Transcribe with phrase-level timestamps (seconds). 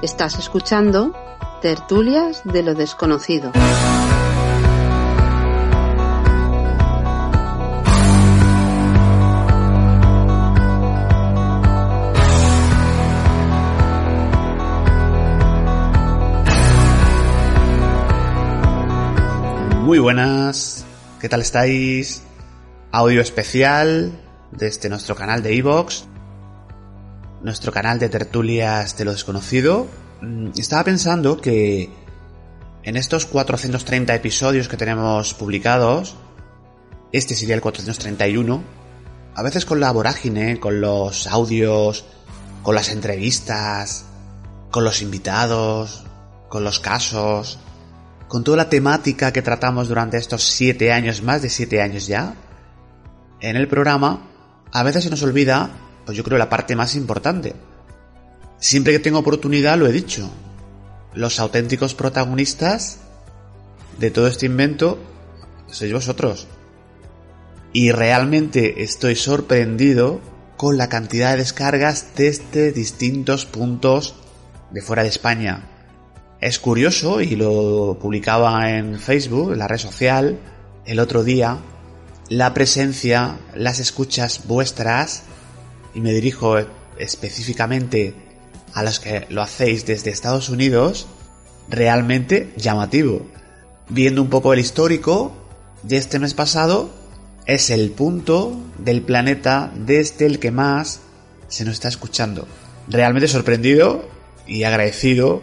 [0.00, 1.12] Estás escuchando
[1.60, 3.50] Tertulias de lo Desconocido.
[19.82, 20.84] Muy buenas,
[21.20, 22.22] ¿qué tal estáis?
[22.92, 24.12] Audio especial
[24.52, 26.06] desde nuestro canal de Evox,
[27.42, 29.86] nuestro canal de tertulias de lo desconocido.
[30.20, 31.90] Mm, Estaba pensando que
[32.82, 36.16] en estos 430 episodios que tenemos publicados,
[37.12, 38.62] este sería el 431,
[39.34, 42.04] a veces con la vorágine, con los audios,
[42.62, 44.04] con las entrevistas,
[44.70, 46.04] con los invitados,
[46.48, 47.58] con los casos,
[48.26, 52.34] con toda la temática que tratamos durante estos siete años, más de siete años ya,
[53.40, 54.28] en el programa,
[54.72, 55.70] a veces se nos olvida,
[56.08, 57.54] pues yo creo, la parte más importante.
[58.58, 60.30] Siempre que tengo oportunidad lo he dicho.
[61.12, 63.00] Los auténticos protagonistas
[63.98, 64.98] de todo este invento
[65.66, 66.46] sois vosotros.
[67.74, 70.22] Y realmente estoy sorprendido
[70.56, 74.14] con la cantidad de descargas desde distintos puntos
[74.70, 75.68] de fuera de España.
[76.40, 80.38] Es curioso, y lo publicaba en Facebook, en la red social,
[80.86, 81.58] el otro día,
[82.30, 85.24] la presencia, las escuchas vuestras,
[85.94, 86.56] y me dirijo
[86.98, 88.14] específicamente
[88.74, 91.06] a los que lo hacéis desde Estados Unidos,
[91.68, 93.26] realmente llamativo.
[93.88, 95.32] Viendo un poco el histórico
[95.82, 96.90] de este mes pasado,
[97.46, 101.00] es el punto del planeta desde el que más
[101.48, 102.46] se nos está escuchando.
[102.88, 104.08] Realmente sorprendido
[104.46, 105.42] y agradecido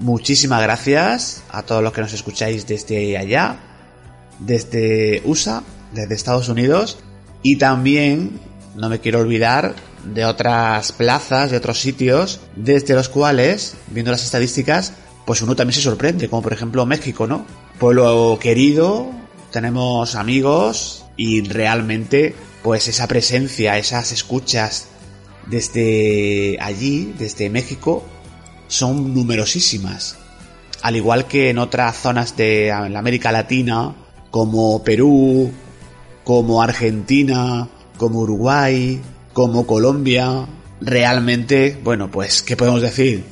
[0.00, 3.60] Muchísimas gracias a todos los que nos escucháis desde allá,
[4.38, 7.00] desde USA, desde Estados Unidos
[7.42, 8.40] y también
[8.80, 9.74] no me quiero olvidar
[10.04, 14.94] de otras plazas, de otros sitios, desde los cuales, viendo las estadísticas,
[15.26, 17.44] pues uno también se sorprende, como por ejemplo México, ¿no?
[17.78, 19.10] Pueblo querido,
[19.52, 24.86] tenemos amigos y realmente pues esa presencia, esas escuchas
[25.46, 28.02] desde allí, desde México,
[28.68, 30.16] son numerosísimas.
[30.82, 33.94] Al igual que en otras zonas de América Latina,
[34.30, 35.50] como Perú,
[36.24, 37.68] como Argentina,
[38.00, 38.98] como Uruguay,
[39.34, 40.46] como Colombia.
[40.80, 43.26] Realmente, bueno, pues, ¿qué podemos decir?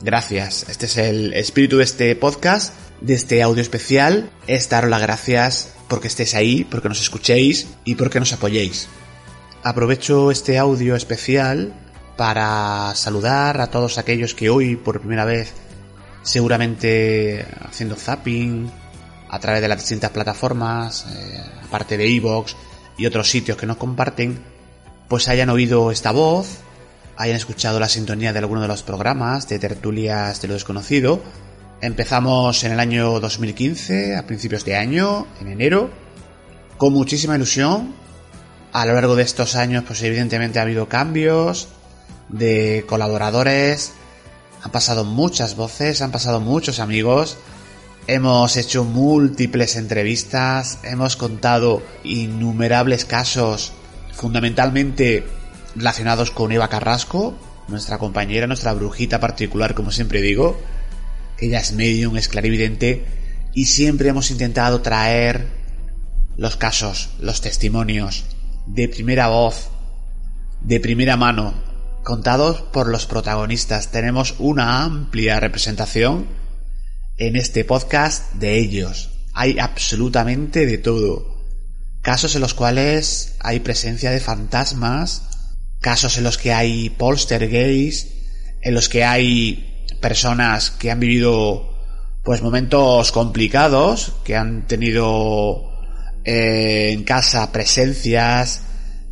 [0.00, 0.64] Gracias.
[0.70, 4.30] Este es el espíritu de este podcast, de este audio especial.
[4.46, 8.88] Es daros las gracias porque estéis ahí, porque nos escuchéis y porque nos apoyéis.
[9.62, 11.74] Aprovecho este audio especial
[12.16, 15.52] para saludar a todos aquellos que hoy por primera vez
[16.22, 18.72] seguramente haciendo zapping
[19.28, 22.56] a través de las distintas plataformas, eh, aparte de Evox
[22.96, 24.40] y otros sitios que nos comparten,
[25.08, 26.58] pues hayan oído esta voz,
[27.16, 31.22] hayan escuchado la sintonía de alguno de los programas de tertulias de lo desconocido.
[31.80, 35.90] Empezamos en el año 2015, a principios de año, en enero,
[36.76, 37.94] con muchísima ilusión.
[38.72, 41.68] A lo largo de estos años, pues evidentemente ha habido cambios,
[42.28, 43.92] de colaboradores,
[44.62, 47.36] han pasado muchas voces, han pasado muchos amigos,
[48.06, 53.72] hemos hecho múltiples entrevistas, hemos contado innumerables casos,
[54.12, 55.26] fundamentalmente
[55.74, 57.34] relacionados con Eva Carrasco,
[57.68, 60.60] nuestra compañera, nuestra brujita particular, como siempre digo,
[61.38, 63.04] ella es medium, es clarividente,
[63.54, 65.48] y siempre hemos intentado traer
[66.36, 68.24] los casos, los testimonios
[68.66, 69.68] de primera voz,
[70.60, 71.54] de primera mano,
[72.02, 73.90] contados por los protagonistas.
[73.90, 76.26] Tenemos una amplia representación
[77.16, 79.10] en este podcast de ellos.
[79.32, 81.34] Hay absolutamente de todo.
[82.02, 85.22] Casos en los cuales hay presencia de fantasmas,
[85.80, 88.10] casos en los que hay poltergeist,
[88.62, 91.70] en los que hay personas que han vivido
[92.22, 95.70] pues momentos complicados, que han tenido
[96.24, 98.62] eh, en casa presencias,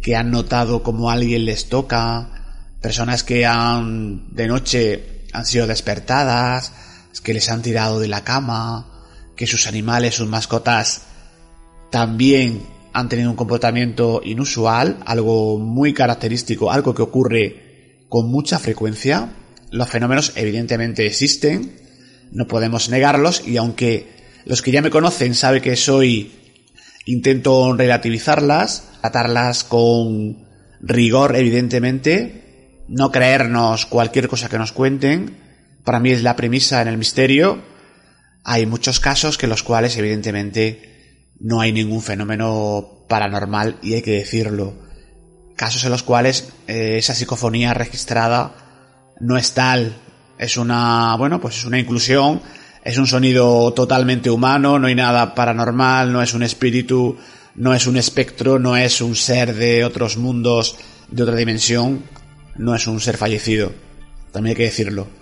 [0.00, 2.30] que han notado como alguien les toca,
[2.80, 6.72] personas que han de noche han sido despertadas,
[7.20, 8.98] que les han tirado de la cama,
[9.36, 11.02] que sus animales, sus mascotas
[11.90, 12.62] también
[12.92, 19.32] han tenido un comportamiento inusual, algo muy característico, algo que ocurre con mucha frecuencia.
[19.70, 21.76] Los fenómenos evidentemente existen,
[22.32, 26.32] no podemos negarlos y aunque los que ya me conocen saben que soy
[27.06, 30.46] intento relativizarlas, tratarlas con
[30.80, 35.36] rigor evidentemente, no creernos cualquier cosa que nos cuenten,
[35.88, 37.62] para mí es la premisa en el misterio.
[38.44, 44.10] Hay muchos casos que los cuales evidentemente no hay ningún fenómeno paranormal y hay que
[44.10, 44.74] decirlo.
[45.56, 48.52] Casos en los cuales eh, esa psicofonía registrada
[49.18, 49.96] no es tal.
[50.38, 52.42] Es una, bueno, pues es una inclusión,
[52.84, 57.16] es un sonido totalmente humano, no hay nada paranormal, no es un espíritu,
[57.54, 60.76] no es un espectro, no es un ser de otros mundos,
[61.10, 62.02] de otra dimensión,
[62.58, 63.72] no es un ser fallecido.
[64.32, 65.17] También hay que decirlo.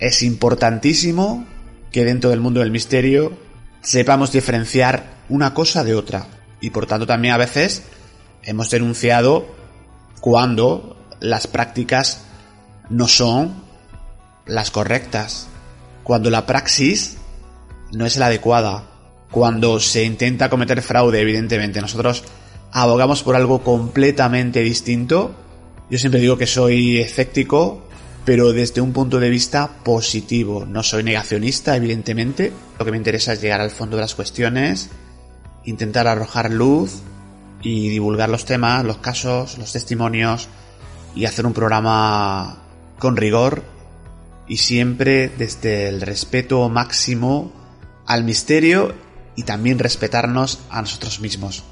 [0.00, 1.46] Es importantísimo
[1.92, 3.36] que dentro del mundo del misterio
[3.82, 6.26] sepamos diferenciar una cosa de otra.
[6.62, 7.82] Y por tanto también a veces
[8.42, 9.46] hemos denunciado
[10.20, 12.22] cuando las prácticas
[12.88, 13.62] no son
[14.46, 15.48] las correctas.
[16.02, 17.18] Cuando la praxis
[17.92, 18.86] no es la adecuada.
[19.30, 21.82] Cuando se intenta cometer fraude, evidentemente.
[21.82, 22.24] Nosotros
[22.72, 25.34] abogamos por algo completamente distinto.
[25.90, 27.89] Yo siempre digo que soy escéptico,
[28.24, 30.66] pero desde un punto de vista positivo.
[30.66, 32.52] No soy negacionista, evidentemente.
[32.78, 34.90] Lo que me interesa es llegar al fondo de las cuestiones
[35.64, 37.02] intentar arrojar luz
[37.62, 40.48] y divulgar los temas, los casos, los testimonios
[41.14, 42.62] y hacer un programa
[42.98, 43.62] con rigor
[44.48, 47.52] y siempre desde el respeto máximo
[48.06, 48.94] al misterio
[49.36, 51.64] y también respetarnos a nosotros mismos.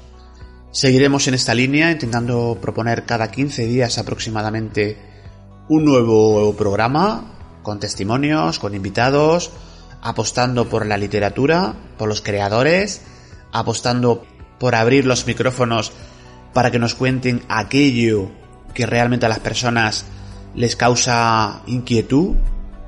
[0.71, 4.97] Seguiremos en esta línea intentando proponer cada 15 días aproximadamente
[5.69, 7.23] un nuevo programa
[7.63, 9.51] con testimonios, con invitados,
[10.01, 13.01] apostando por la literatura, por los creadores
[13.51, 14.25] apostando
[14.59, 15.91] por abrir los micrófonos
[16.53, 18.29] para que nos cuenten aquello
[18.73, 20.05] que realmente a las personas
[20.55, 22.35] les causa inquietud,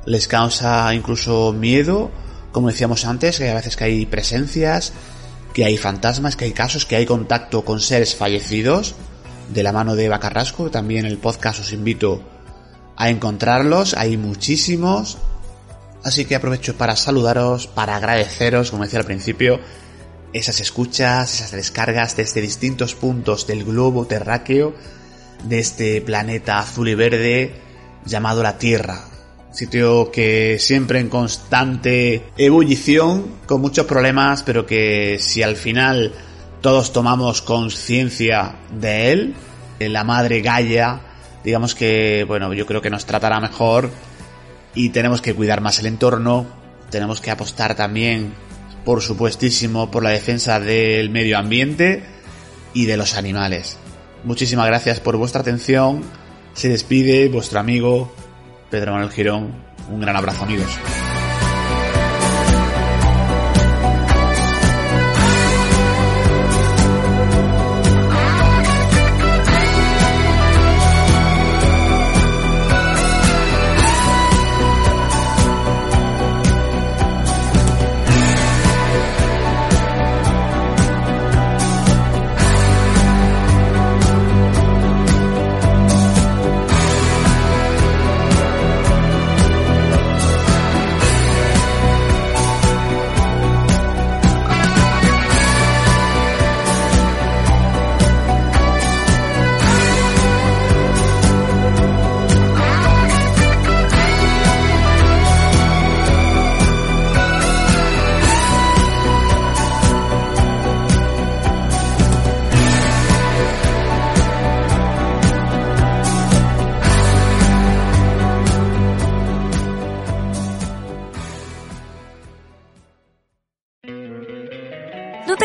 [0.06, 2.12] les causa incluso miedo,
[2.52, 4.94] como decíamos antes, que a veces que hay presencias,
[5.54, 8.96] que hay fantasmas, que hay casos, que hay contacto con seres fallecidos,
[9.54, 12.22] de la mano de Eva Carrasco, también el podcast os invito
[13.02, 15.18] a encontrarlos, hay muchísimos,
[16.04, 19.60] así que aprovecho para saludaros, para agradeceros, como decía al principio,
[20.34, 24.76] esas escuchas, esas descargas desde distintos puntos del globo terráqueo
[25.46, 27.56] de este planeta azul y verde
[28.06, 29.04] llamado la Tierra.
[29.52, 36.14] Sitio que siempre en constante ebullición, con muchos problemas, pero que si al final
[36.62, 39.36] todos tomamos conciencia de él,
[39.80, 41.11] de la madre Gaia,
[41.44, 43.90] digamos que, bueno, yo creo que nos tratará mejor
[44.76, 46.46] y tenemos que cuidar más el entorno,
[46.90, 48.34] tenemos que apostar también
[48.86, 52.04] por supuestísimo, por la defensa del medio ambiente
[52.74, 53.78] y de los animales.
[54.24, 56.02] Muchísimas gracias por vuestra atención.
[56.54, 58.14] Se despide vuestro amigo
[58.70, 59.54] Pedro Manuel Girón.
[59.90, 60.70] Un gran abrazo amigos.